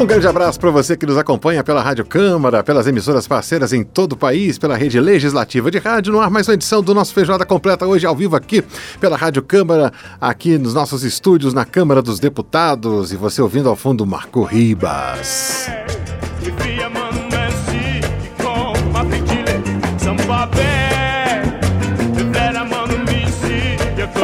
[0.00, 3.84] Um grande abraço para você que nos acompanha pela Rádio Câmara, pelas emissoras parceiras em
[3.84, 7.14] todo o país, pela rede legislativa de rádio, no ar mais uma edição do nosso
[7.14, 8.62] Feijoada Completa, hoje ao vivo aqui
[9.00, 13.76] pela Rádio Câmara, aqui nos nossos estúdios na Câmara dos Deputados, e você ouvindo ao
[13.76, 15.68] fundo Marco Ribas.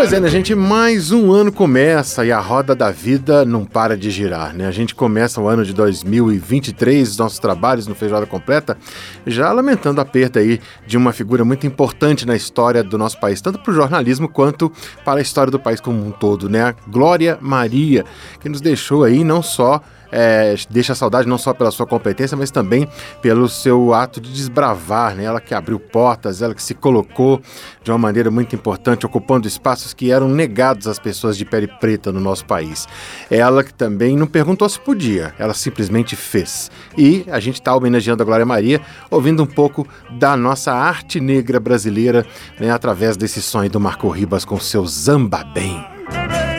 [0.00, 0.54] Pois é, né, gente?
[0.54, 4.66] Mais um ano começa e a roda da vida não para de girar, né?
[4.66, 8.78] A gente começa o ano de 2023, os nossos trabalhos no Feijoada Completa,
[9.26, 13.42] já lamentando a perda aí de uma figura muito importante na história do nosso país,
[13.42, 14.72] tanto para o jornalismo quanto
[15.04, 16.62] para a história do país como um todo, né?
[16.62, 18.02] A Glória Maria,
[18.40, 22.50] que nos deixou aí não só é, deixa saudade não só pela sua competência, mas
[22.50, 22.88] também
[23.22, 25.24] pelo seu ato de desbravar, né?
[25.24, 27.40] ela que abriu portas, ela que se colocou
[27.82, 32.12] de uma maneira muito importante, ocupando espaços que eram negados às pessoas de pele preta
[32.12, 32.86] no nosso país.
[33.30, 36.70] Ela que também não perguntou se podia, ela simplesmente fez.
[36.96, 39.86] E a gente está homenageando a Glória Maria, ouvindo um pouco
[40.18, 42.26] da nossa arte negra brasileira,
[42.58, 46.49] né, através desse sonho do Marco Ribas com seu Zamba Bem.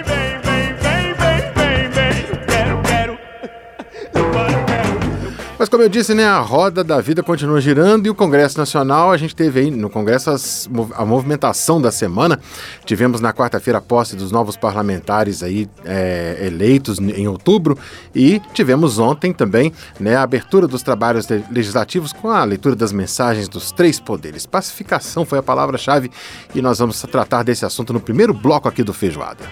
[5.71, 9.15] Como eu disse, né, a roda da vida continua girando e o Congresso Nacional, a
[9.15, 12.37] gente teve aí no Congresso as, a movimentação da semana.
[12.83, 17.77] Tivemos na quarta-feira a posse dos novos parlamentares aí é, eleitos em outubro
[18.13, 23.47] e tivemos ontem também né, a abertura dos trabalhos legislativos com a leitura das mensagens
[23.47, 24.45] dos três poderes.
[24.45, 26.11] Pacificação foi a palavra-chave
[26.53, 29.45] e nós vamos tratar desse assunto no primeiro bloco aqui do Feijoada.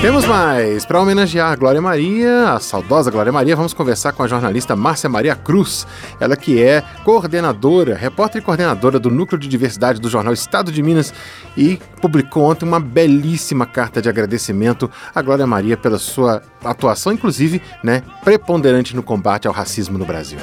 [0.00, 0.84] Temos mais.
[0.84, 5.08] Para homenagear a Glória Maria, a saudosa Glória Maria, vamos conversar com a jornalista Márcia
[5.08, 5.86] Maria Cruz.
[6.20, 10.82] Ela que é coordenadora, repórter e coordenadora do Núcleo de Diversidade do jornal Estado de
[10.82, 11.12] Minas
[11.56, 17.62] e publicou ontem uma belíssima carta de agradecimento à Glória Maria pela sua atuação, inclusive,
[17.82, 20.38] né, preponderante no combate ao racismo no Brasil.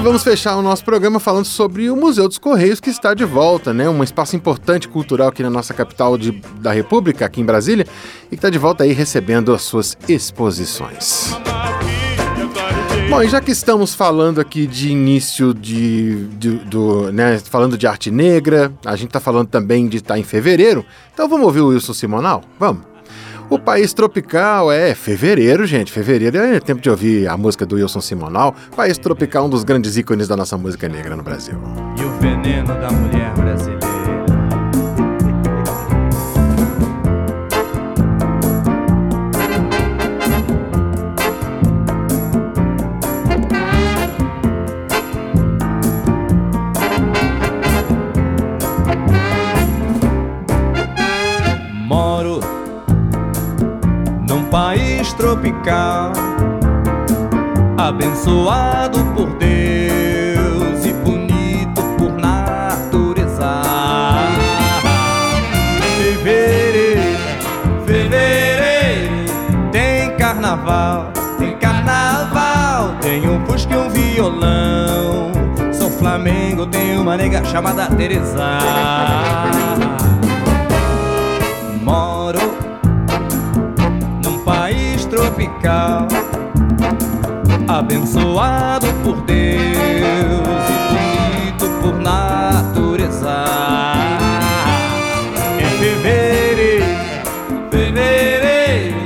[0.00, 3.22] E vamos fechar o nosso programa falando sobre o Museu dos Correios, que está de
[3.22, 3.86] volta, né?
[3.86, 7.86] Um espaço importante cultural aqui na nossa capital de, da República, aqui em Brasília,
[8.24, 11.36] e que está de volta aí recebendo as suas exposições.
[13.10, 17.86] Bom, e já que estamos falando aqui de início de, de do, né, falando de
[17.86, 21.60] arte negra, a gente está falando também de estar tá em fevereiro, então vamos ouvir
[21.60, 22.42] o Wilson Simonal?
[22.58, 22.89] Vamos?
[23.50, 25.90] O país tropical é fevereiro, gente.
[25.90, 28.54] Fevereiro é tempo de ouvir a música do Wilson Simonal.
[28.76, 31.60] País tropical, um dos grandes ícones da nossa música negra no Brasil.
[31.98, 33.79] E o veneno da mulher brasileira.
[58.00, 63.62] Abençoado por Deus e bonito por natureza.
[65.98, 67.18] Fevereiro,
[67.84, 69.24] fevereiro,
[69.70, 75.32] tem carnaval, tem carnaval, tem um fusca e um violão.
[75.70, 78.60] Sou Flamengo, tem uma nega chamada Teresa.
[85.10, 86.06] tropical,
[87.80, 89.40] abençoado por Deus
[90.68, 93.44] e bonito por natureza.
[95.58, 96.84] Em fevereiro,
[97.70, 98.96] fevereiro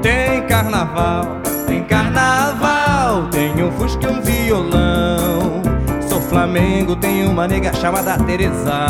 [0.00, 5.62] tem carnaval, tem carnaval, tem um fusca e um violão.
[6.08, 8.86] Sou Flamengo, tem uma nega chamada Teresa.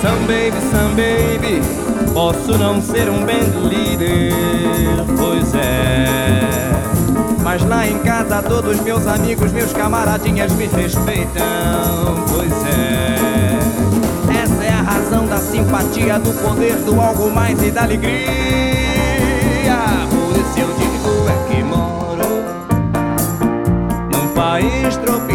[0.00, 1.87] Some baby, some baby.
[2.18, 4.34] Posso não ser um band leader,
[5.16, 6.48] pois é.
[7.44, 11.44] Mas lá em casa todos meus amigos, meus camaradinhas me respeitam,
[12.28, 14.42] pois é.
[14.42, 18.10] Essa é a razão da simpatia, do poder, do algo mais e da alegria.
[20.10, 22.42] Por isso eu digo é que moro
[24.12, 25.27] num país tropical,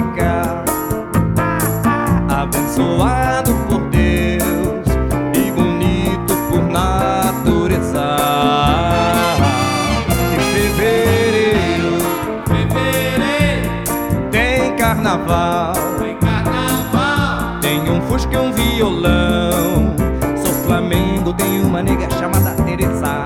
[15.03, 15.73] carnaval.
[16.07, 19.95] Em carnaval tem um fusca e um violão.
[20.41, 23.25] Sou Flamengo, tem uma nega chamada Teresa.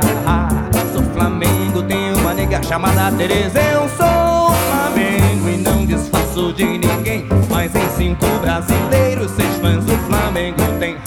[0.91, 3.59] Sou Flamengo, tem uma nega chamada Teresa.
[3.62, 7.27] Eu sou Flamengo e não disfarço de ninguém.
[7.50, 11.06] Mas em cinco brasileiros, seis fãs do Flamengo tem.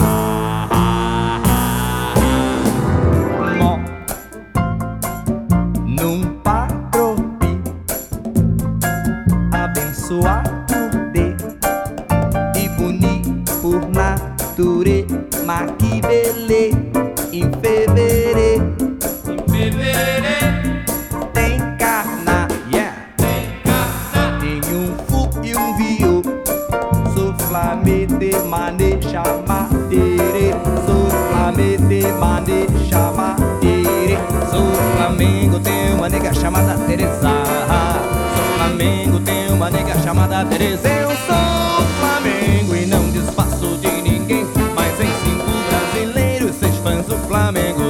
[13.70, 13.86] Por
[15.78, 16.76] que beleza
[17.32, 18.74] em fevereiro.
[19.28, 20.84] Em fevereiro
[21.32, 22.96] tem carna, yeah.
[24.40, 26.22] Tem um fu e um viô.
[27.14, 30.54] Sou flamete, mane, chamatere.
[30.86, 34.18] Sou flamete, mane, chamatere.
[34.50, 37.20] Sou Flamengo, tem uma nega chamada Teresa.
[37.20, 40.88] Sou Flamengo, tem uma nega chamada Teresa.
[40.88, 41.79] Eu sou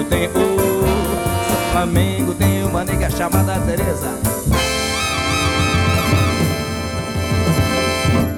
[0.00, 1.72] Flamengo tem o.
[1.72, 4.18] Flamengo, tem uma nega chamada Teresa.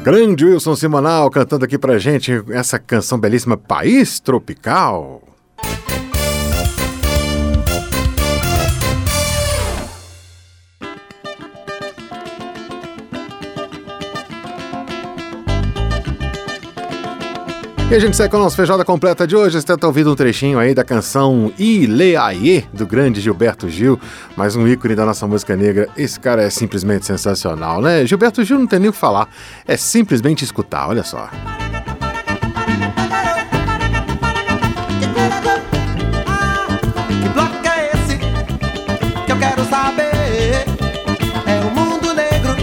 [0.02, 5.21] Grande Wilson Simonal cantando aqui pra gente essa canção belíssima País Tropical.
[17.92, 19.60] E a gente segue com a nossa feijoada completa de hoje.
[19.60, 24.00] Você está ouvindo um trechinho aí da canção Ileaie, do grande Gilberto Gil,
[24.34, 25.86] mais um ícone da nossa música negra.
[25.94, 28.06] Esse cara é simplesmente sensacional, né?
[28.06, 29.28] Gilberto Gil não tem nem o que falar,
[29.68, 31.28] é simplesmente escutar, olha só.
[37.20, 38.16] Que bloco é esse
[39.26, 40.64] que eu quero saber?
[41.46, 42.56] É o mundo negro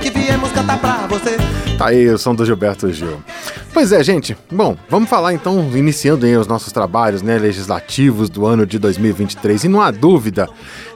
[0.00, 1.36] que viemos cantar pra você.
[1.78, 3.22] Tá aí o som do Gilberto Gil.
[3.72, 4.36] Pois é, gente.
[4.50, 9.64] Bom, vamos falar então, iniciando aí os nossos trabalhos né, legislativos do ano de 2023.
[9.64, 10.46] E não há dúvida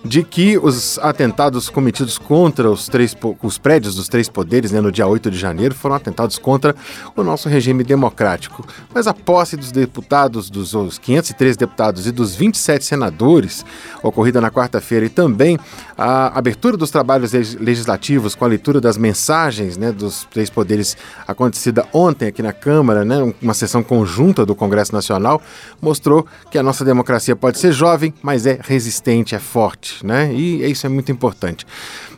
[0.05, 4.93] de que os atentados cometidos contra os, três, os prédios dos três poderes né, no
[4.93, 6.76] dia 8 de janeiro foram atentados contra
[7.17, 8.64] o nosso regime democrático.
[8.94, 13.64] Mas a posse dos deputados, dos os 503 deputados e dos 27 senadores,
[14.02, 15.58] ocorrida na quarta-feira, e também
[15.96, 20.94] a abertura dos trabalhos legis- legislativos com a leitura das mensagens né, dos três poderes
[21.26, 25.40] acontecida ontem aqui na Câmara, né, uma sessão conjunta do Congresso Nacional,
[25.80, 30.34] mostrou que a nossa democracia pode ser jovem, mas é resistente, é forte, né?
[30.34, 31.64] E isso é muito importante.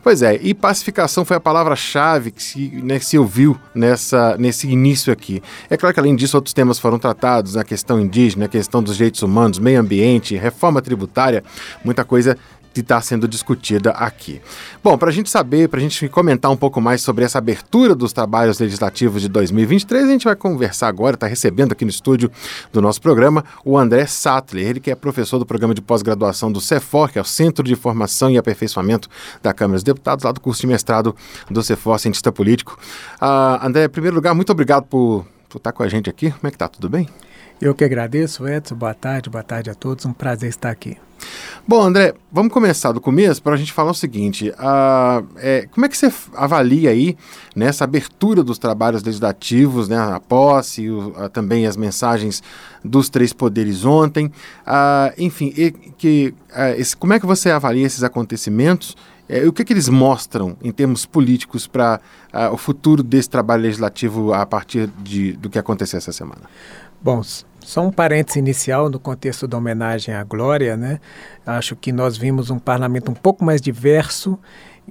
[0.01, 4.67] Pois é, e pacificação foi a palavra-chave que se, né, que se ouviu nessa, nesse
[4.67, 5.39] início aqui.
[5.69, 8.97] É claro que além disso outros temas foram tratados, a questão indígena, a questão dos
[8.97, 11.43] direitos humanos, meio ambiente, reforma tributária,
[11.85, 12.35] muita coisa
[12.73, 14.41] que está sendo discutida aqui.
[14.83, 17.95] Bom, para a gente saber, para a gente comentar um pouco mais sobre essa abertura
[17.95, 22.31] dos trabalhos legislativos de 2023, a gente vai conversar agora, está recebendo aqui no estúdio
[22.71, 26.61] do nosso programa o André Sattler, ele que é professor do programa de pós-graduação do
[26.61, 29.09] CEFOR, que é o Centro de Formação e Aperfeiçoamento
[29.41, 31.15] da Câmara dos Deputados, lá do curso de mestrado
[31.49, 32.77] do CEFOR, cientista político.
[33.19, 35.25] Ah, André, em primeiro lugar, muito obrigado por,
[35.55, 36.31] estar com a gente aqui.
[36.31, 36.67] Como é que tá?
[36.67, 37.07] Tudo bem?
[37.61, 38.75] Eu que agradeço, Edson.
[38.75, 40.05] Boa tarde, boa tarde a todos.
[40.05, 40.97] Um prazer estar aqui.
[41.67, 44.53] Bom, André, vamos começar do começo para a gente falar o seguinte:
[45.37, 47.17] é, como é que você avalia aí
[47.53, 52.41] nessa abertura dos trabalhos legislativos, né, a posse, o- a- também as mensagens
[52.83, 54.31] dos três poderes ontem,
[55.17, 56.33] enfim, e que,
[56.77, 58.95] esse- como é que você avalia esses acontecimentos?
[59.27, 61.99] É, o que, que eles mostram em termos políticos para
[62.51, 66.43] o futuro desse trabalho legislativo a partir de, do que aconteceu essa semana?
[67.01, 67.21] Bom,
[67.69, 70.99] só um parênteses inicial no contexto da homenagem à Glória, né?
[71.45, 74.39] Acho que nós vimos um parlamento um pouco mais diverso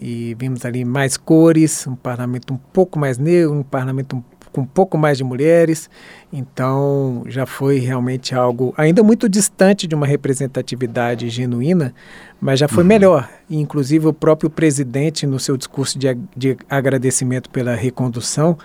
[0.01, 4.63] e vimos ali mais cores, um parlamento um pouco mais negro, um parlamento um- com
[4.63, 5.89] um pouco mais de mulheres.
[6.33, 11.95] Então, já foi realmente algo ainda muito distante de uma representatividade genuína,
[12.41, 13.29] mas já foi melhor.
[13.49, 18.59] E, inclusive, o próprio presidente, no seu discurso de, de agradecimento pela recondução,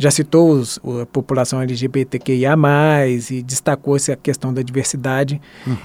[0.00, 2.56] já citou os, a população LGBTQIA+,
[3.30, 5.38] e destacou essa questão da diversidade.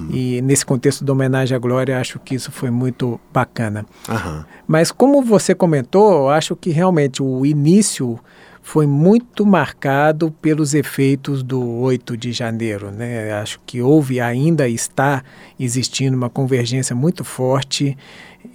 [0.10, 3.86] E nesse contexto da homenagem à Glória, acho que isso foi muito bacana.
[4.08, 4.46] Aham.
[4.66, 8.18] Mas como você comentou, acho que realmente o início
[8.66, 12.90] foi muito marcado pelos efeitos do 8 de janeiro.
[12.90, 13.32] Né?
[13.32, 15.24] Acho que houve ainda está
[15.60, 17.96] existindo uma convergência muito forte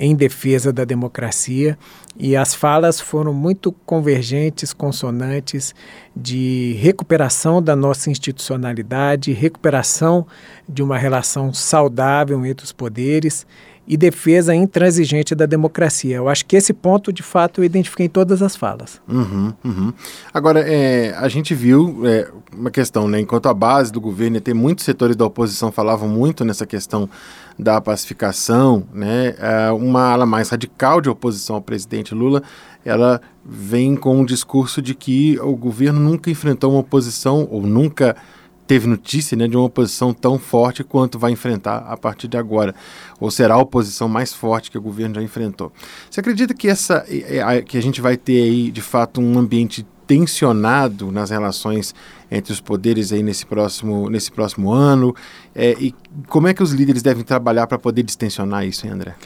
[0.01, 1.79] em defesa da democracia
[2.19, 5.77] e as falas foram muito convergentes, consonantes
[6.15, 10.27] de recuperação da nossa institucionalidade, recuperação
[10.69, 13.47] de uma relação saudável entre os poderes
[13.91, 16.15] e defesa intransigente da democracia.
[16.15, 19.01] Eu acho que esse ponto, de fato, eu identifiquei em todas as falas.
[19.09, 19.93] Uhum, uhum.
[20.33, 23.19] Agora, é, a gente viu é, uma questão, né?
[23.19, 27.11] Enquanto a base do governo, tem muitos setores da oposição falavam muito nessa questão
[27.59, 29.35] da pacificação, né?
[29.41, 32.45] É, uma ala mais radical de oposição ao presidente Lula,
[32.85, 38.15] ela vem com um discurso de que o governo nunca enfrentou uma oposição ou nunca
[38.71, 42.73] teve notícia né, de uma oposição tão forte quanto vai enfrentar a partir de agora,
[43.19, 45.73] ou será a oposição mais forte que o governo já enfrentou.
[46.09, 47.05] Você acredita que essa
[47.67, 51.93] que a gente vai ter aí de fato um ambiente tensionado nas relações
[52.31, 55.17] entre os poderes aí nesse próximo, nesse próximo ano?
[55.53, 55.93] É, e
[56.29, 59.17] como é que os líderes devem trabalhar para poder distensionar isso, hein, André?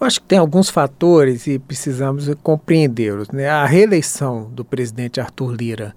[0.00, 3.30] Eu acho que tem alguns fatores e precisamos compreendê-los.
[3.30, 3.48] Né?
[3.48, 5.92] A reeleição do presidente Arthur Lira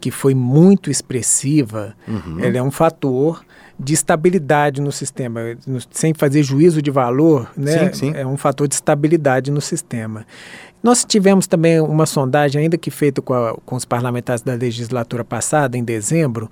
[0.00, 2.38] que foi muito expressiva, uhum.
[2.40, 3.44] ela é um fator
[3.78, 5.40] de estabilidade no sistema,
[5.90, 7.92] sem fazer juízo de valor, né?
[7.92, 8.12] Sim, sim.
[8.14, 10.26] É um fator de estabilidade no sistema.
[10.82, 15.24] Nós tivemos também uma sondagem, ainda que feita com, a, com os parlamentares da legislatura
[15.24, 16.50] passada, em dezembro,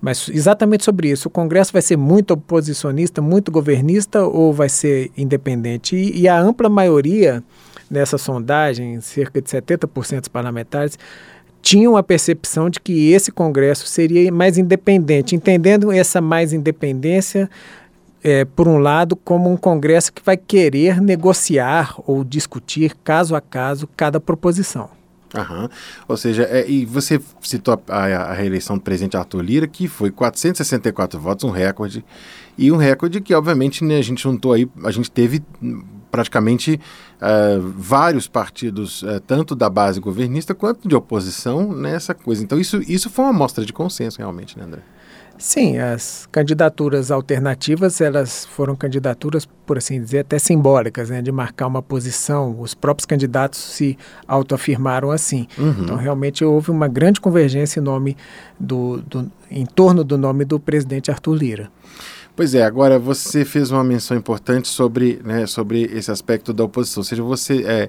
[0.00, 1.28] mas exatamente sobre isso.
[1.28, 5.96] O Congresso vai ser muito oposicionista, muito governista ou vai ser independente?
[5.96, 7.42] E, e a ampla maioria
[7.90, 10.98] nessa sondagem, cerca de 70% dos parlamentares,
[11.62, 17.48] tinham a percepção de que esse Congresso seria mais independente, entendendo essa mais independência,
[18.22, 23.40] é, por um lado, como um Congresso que vai querer negociar ou discutir caso a
[23.40, 24.99] caso cada proposição.
[25.34, 25.68] Aham.
[26.08, 30.10] Ou seja, é, e você citou a, a, reeleição do presidente Arthur Lira, que foi
[30.10, 32.04] 464 votos, um recorde,
[32.58, 35.42] e um recorde que, obviamente, né, a gente juntou aí, a gente teve
[36.10, 36.80] praticamente
[37.16, 42.42] uh, vários partidos, uh, tanto da base governista quanto de oposição, nessa coisa.
[42.42, 44.82] Então, isso, isso foi uma mostra de consenso, realmente, né, André?
[45.40, 51.66] Sim, as candidaturas alternativas, elas foram candidaturas, por assim dizer, até simbólicas, né, de marcar
[51.66, 52.60] uma posição.
[52.60, 53.96] Os próprios candidatos se
[54.28, 55.48] autoafirmaram assim.
[55.56, 55.76] Uhum.
[55.80, 58.18] Então, realmente houve uma grande convergência em, nome
[58.58, 61.70] do, do, em torno do nome do presidente Arthur Lira.
[62.36, 67.00] Pois é, agora você fez uma menção importante sobre, né, sobre esse aspecto da oposição,
[67.00, 67.88] ou seja, você é,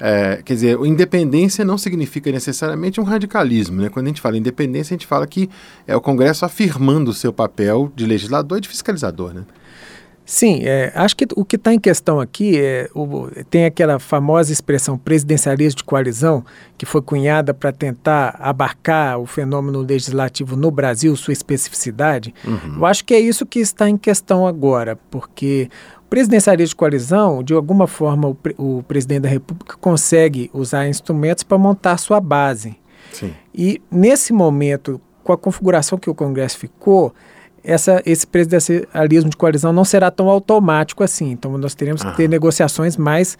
[0.00, 3.82] é, quer dizer, independência não significa necessariamente um radicalismo.
[3.82, 3.88] Né?
[3.88, 5.48] Quando a gente fala independência, a gente fala que
[5.86, 9.32] é o Congresso afirmando o seu papel de legislador e de fiscalizador.
[9.32, 9.42] Né?
[10.26, 14.50] Sim, é, acho que o que está em questão aqui é o, tem aquela famosa
[14.50, 16.42] expressão presidencialismo de coalizão
[16.78, 22.34] que foi cunhada para tentar abarcar o fenômeno legislativo no Brasil, sua especificidade.
[22.42, 22.76] Uhum.
[22.78, 25.68] Eu acho que é isso que está em questão agora, porque
[26.14, 31.58] presidencialismo de coalizão, de alguma forma, o, o presidente da República consegue usar instrumentos para
[31.58, 32.76] montar sua base.
[33.12, 33.34] Sim.
[33.52, 37.12] E nesse momento, com a configuração que o Congresso ficou,
[37.64, 41.32] essa, esse presidencialismo de coalizão não será tão automático assim.
[41.32, 43.36] Então, nós teremos que ter negociações mais,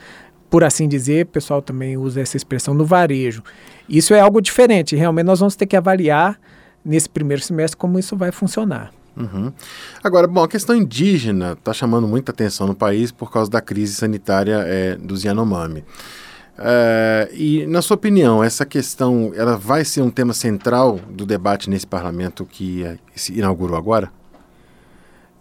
[0.50, 3.40] por assim dizer, o pessoal também usa essa expressão, no varejo.
[3.88, 4.96] Isso é algo diferente.
[4.96, 6.40] Realmente, nós vamos ter que avaliar
[6.84, 8.90] nesse primeiro semestre como isso vai funcionar.
[9.16, 9.52] Uhum.
[10.02, 13.94] Agora, bom, a questão indígena está chamando muita atenção no país por causa da crise
[13.94, 15.84] sanitária é, dos Yanomami.
[16.56, 21.68] Uh, e, na sua opinião, essa questão ela vai ser um tema central do debate
[21.68, 24.10] nesse parlamento que, uh, se inaugurou agora?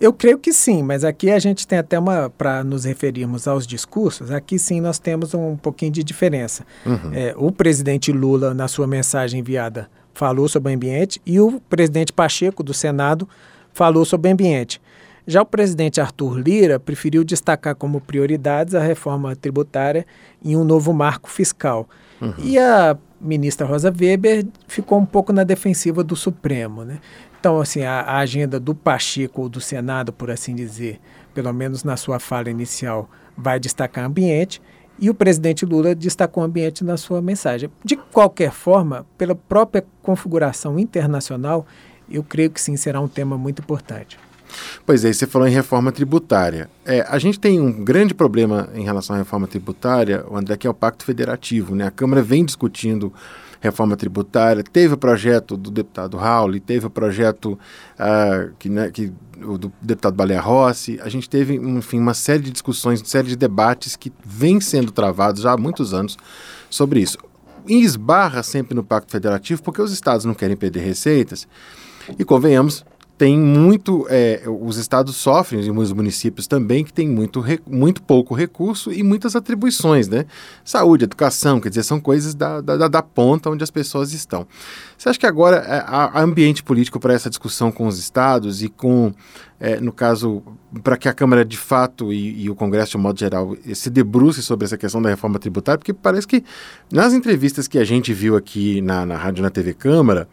[0.01, 3.65] Eu creio que sim, mas aqui a gente tem até uma, para nos referirmos aos
[3.65, 6.65] discursos, aqui sim nós temos um pouquinho de diferença.
[6.85, 7.11] Uhum.
[7.13, 12.11] É, o presidente Lula, na sua mensagem enviada, falou sobre o ambiente e o presidente
[12.11, 13.29] Pacheco, do Senado,
[13.73, 14.81] falou sobre ambiente.
[15.25, 20.05] Já o presidente Arthur Lira preferiu destacar como prioridades a reforma tributária
[20.43, 21.87] e um novo marco fiscal.
[22.21, 22.33] Uhum.
[22.37, 26.83] E a ministra Rosa Weber ficou um pouco na defensiva do Supremo.
[26.83, 26.99] Né?
[27.39, 30.99] Então, assim, a, a agenda do Pacheco ou do Senado, por assim dizer,
[31.33, 34.61] pelo menos na sua fala inicial, vai destacar ambiente
[34.99, 37.69] e o presidente Lula destacou o ambiente na sua mensagem.
[37.83, 41.65] De qualquer forma, pela própria configuração internacional,
[42.13, 44.17] eu creio que sim será um tema muito importante.
[44.85, 46.69] Pois é, você falou em reforma tributária.
[46.85, 50.69] É, a gente tem um grande problema em relação à reforma tributária, André, que é
[50.69, 51.75] o Pacto Federativo.
[51.75, 51.87] Né?
[51.87, 53.13] A Câmara vem discutindo
[53.63, 57.57] reforma tributária, teve o projeto do deputado Raul, teve o projeto
[57.97, 62.51] uh, que, né, que, do deputado Baleia Rossi, a gente teve, enfim, uma série de
[62.51, 66.17] discussões, uma série de debates que vem sendo travados já há muitos anos
[66.69, 67.17] sobre isso.
[67.65, 71.47] E esbarra sempre no Pacto Federativo porque os estados não querem perder receitas
[72.17, 72.85] e, convenhamos,
[73.17, 78.33] tem muito, é, os estados sofrem, e os municípios também, que tem muito, muito pouco
[78.33, 80.25] recurso e muitas atribuições, né?
[80.65, 84.47] Saúde, educação, quer dizer, são coisas da, da, da ponta onde as pessoas estão.
[84.97, 88.67] Você acha que agora é, há ambiente político para essa discussão com os estados e
[88.67, 89.13] com,
[89.59, 90.41] é, no caso,
[90.83, 94.41] para que a Câmara de fato e, e, o Congresso, de modo geral, se debruce
[94.41, 95.77] sobre essa questão da reforma tributária?
[95.77, 96.43] Porque parece que
[96.91, 100.27] nas entrevistas que a gente viu aqui na, na Rádio na TV Câmara,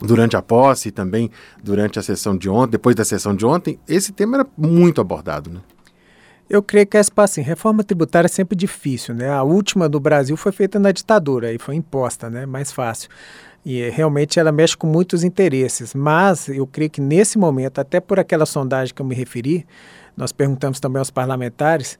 [0.00, 1.30] durante a posse e também
[1.62, 5.50] durante a sessão de ontem, depois da sessão de ontem, esse tema era muito abordado,
[5.50, 5.60] né?
[6.48, 9.30] Eu creio que é assim, reforma tributária é sempre difícil, né?
[9.30, 12.44] A última do Brasil foi feita na ditadura e foi imposta, né?
[12.44, 13.08] Mais fácil.
[13.64, 18.18] E realmente ela mexe com muitos interesses, mas eu creio que nesse momento, até por
[18.18, 19.64] aquela sondagem que eu me referi,
[20.16, 21.98] nós perguntamos também aos parlamentares,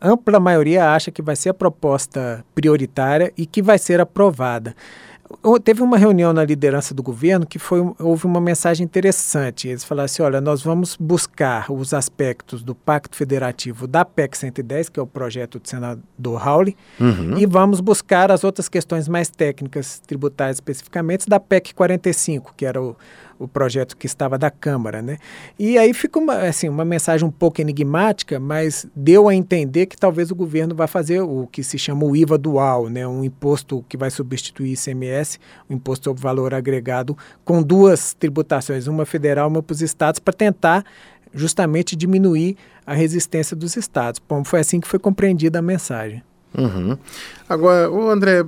[0.00, 4.74] ampla maioria acha que vai ser a proposta prioritária e que vai ser aprovada.
[5.62, 9.68] Teve uma reunião na liderança do governo que foi, houve uma mensagem interessante.
[9.68, 14.88] Eles falaram assim: olha, nós vamos buscar os aspectos do Pacto Federativo da PEC 110,
[14.88, 17.38] que é o projeto do senador Rauli, uhum.
[17.38, 22.80] e vamos buscar as outras questões mais técnicas, tributárias especificamente, da PEC 45, que era
[22.80, 22.96] o,
[23.38, 25.18] o projeto que estava da Câmara, né?
[25.58, 29.96] E aí fica uma, assim, uma mensagem um pouco enigmática, mas deu a entender que
[29.96, 33.06] talvez o governo vá fazer o que se chama o IVA dual, né?
[33.06, 35.38] Um imposto que vai substituir ICMS,
[35.68, 39.82] o um imposto sobre valor agregado, com duas tributações, uma federal e uma para os
[39.82, 40.84] estados, para tentar
[41.34, 44.20] justamente diminuir a resistência dos estados.
[44.26, 46.22] Bom, foi assim que foi compreendida a mensagem.
[46.56, 46.96] Uhum.
[47.48, 48.44] Agora, o André,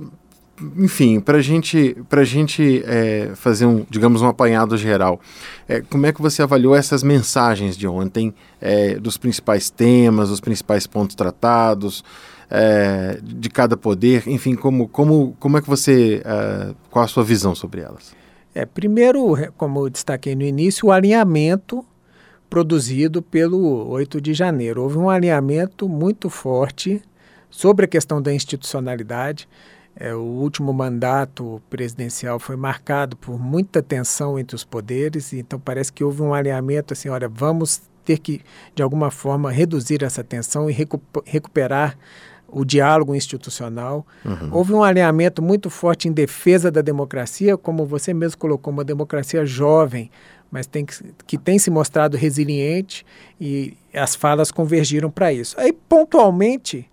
[0.77, 5.19] enfim, para gente, a gente é, fazer um, digamos, um apanhado geral,
[5.67, 10.39] é, como é que você avaliou essas mensagens de ontem, é, dos principais temas, dos
[10.39, 12.03] principais pontos tratados,
[12.49, 17.23] é, de cada poder, enfim, como, como, como é que você, é, qual a sua
[17.23, 18.15] visão sobre elas?
[18.55, 21.85] É, primeiro, como eu destaquei no início, o alinhamento
[22.49, 24.81] produzido pelo 8 de janeiro.
[24.81, 27.01] Houve um alinhamento muito forte
[27.49, 29.47] sobre a questão da institucionalidade,
[29.99, 35.91] é, o último mandato presidencial foi marcado por muita tensão entre os poderes, então parece
[35.91, 38.41] que houve um alinhamento assim, olha, vamos ter que,
[38.75, 41.97] de alguma forma, reduzir essa tensão e recu recuperar
[42.47, 44.07] o diálogo institucional.
[44.23, 44.49] Uhum.
[44.51, 49.45] Houve um alinhamento muito forte em defesa da democracia, como você mesmo colocou, uma democracia
[49.45, 50.09] jovem,
[50.49, 50.93] mas tem que,
[51.25, 53.05] que tem se mostrado resiliente
[53.41, 55.59] e as falas convergiram para isso.
[55.59, 56.89] Aí, pontualmente,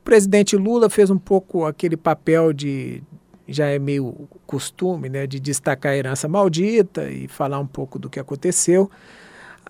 [0.00, 3.02] o presidente Lula fez um pouco aquele papel de
[3.46, 8.08] já é meio costume, né, de destacar a herança maldita e falar um pouco do
[8.08, 8.90] que aconteceu.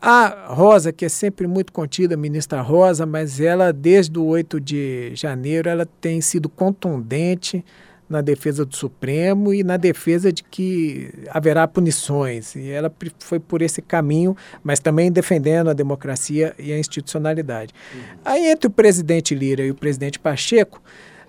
[0.01, 4.61] A Rosa, que é sempre muito contida, a ministra Rosa, mas ela, desde o 8
[4.61, 7.65] de janeiro, ela tem sido contundente
[8.11, 12.57] na defesa do Supremo e na defesa de que haverá punições.
[12.57, 17.73] E ela foi por esse caminho, mas também defendendo a democracia e a institucionalidade.
[17.95, 18.01] Uhum.
[18.25, 20.83] Aí, entre o presidente Lira e o presidente Pacheco,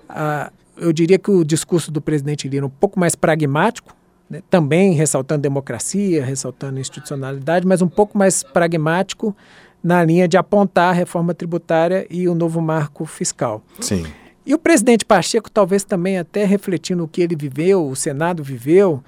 [0.09, 3.95] ah, eu diria que o discurso do presidente Lira é um pouco mais pragmático,
[4.27, 9.35] né, também ressaltando democracia, ressaltando institucionalidade, mas um pouco mais pragmático
[9.83, 13.63] na linha de apontar a reforma tributária e o novo marco fiscal.
[13.79, 14.03] Sim.
[14.45, 19.03] E o presidente Pacheco, talvez também até refletindo o que ele viveu, o Senado viveu,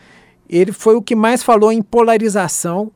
[0.50, 2.92] ele foi o que mais falou em polarização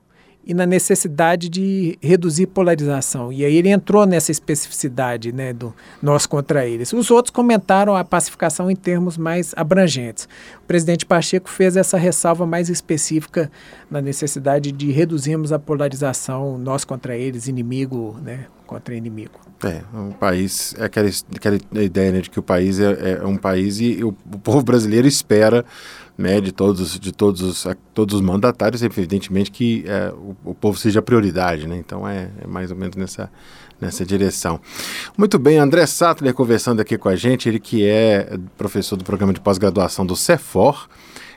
[0.47, 3.33] e na necessidade de reduzir polarização.
[3.33, 6.93] E aí ele entrou nessa especificidade né, do nós contra eles.
[6.93, 10.23] Os outros comentaram a pacificação em termos mais abrangentes.
[10.63, 13.51] O presidente Pacheco fez essa ressalva mais específica
[13.91, 19.39] na necessidade de reduzirmos a polarização, nós contra eles, inimigo né, contra inimigo.
[19.63, 23.35] É, um país, é aquela, aquela ideia né, de que o país é, é um
[23.35, 25.65] país e o, o povo brasileiro espera
[26.17, 30.77] né, de todos, de todos os, todos os mandatários, evidentemente que é, o, o, povo
[30.77, 31.77] seja prioridade, né?
[31.77, 33.29] Então é, é, mais ou menos nessa,
[33.79, 34.59] nessa direção.
[35.15, 39.31] Muito bem, André Sattler conversando aqui com a gente, ele que é professor do programa
[39.31, 40.89] de pós-graduação do CEFOR,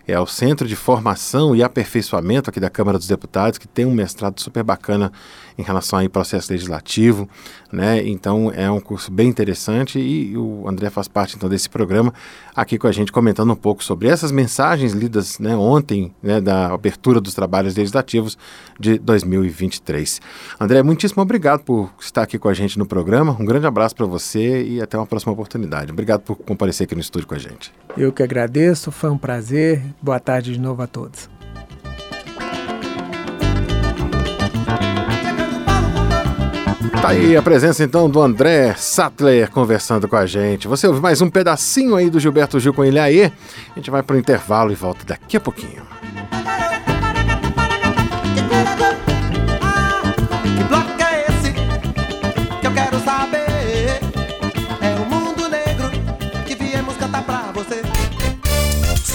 [0.06, 3.94] é o Centro de Formação e Aperfeiçoamento aqui da Câmara dos Deputados, que tem um
[3.94, 5.12] mestrado super bacana
[5.56, 7.28] em relação ao processo legislativo,
[7.70, 8.02] né?
[8.06, 12.12] Então é um curso bem interessante e o André faz parte então desse programa
[12.56, 16.72] aqui com a gente comentando um pouco sobre essas mensagens lidas né, ontem né, da
[16.72, 18.36] abertura dos trabalhos legislativos
[18.78, 20.20] de 2023.
[20.58, 23.36] André, muitíssimo obrigado por estar aqui com a gente no programa.
[23.38, 25.92] Um grande abraço para você e até uma próxima oportunidade.
[25.92, 27.72] Obrigado por comparecer aqui no estúdio com a gente.
[27.96, 29.82] Eu que agradeço, foi um prazer.
[30.00, 31.28] Boa tarde de novo a todos.
[37.00, 40.68] Tá aí a presença então do André Sattler conversando com a gente.
[40.68, 43.24] Você ouve mais um pedacinho aí do Gilberto Gil com ele aí.
[43.24, 45.99] A gente vai pro intervalo e volta daqui a pouquinho.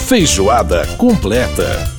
[0.06, 1.95] Feijoada completa.